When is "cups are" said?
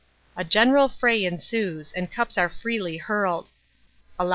2.11-2.49